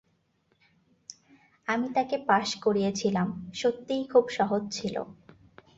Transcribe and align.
আমি 1.67 1.87
তাকে 1.95 2.15
পাশ 2.29 2.47
করিয়েছিলাম- 2.63 3.27
সত্যিই 3.61 4.03
খুব 4.11 4.25
সহজ 4.37 4.63
ছিল। 4.71 4.95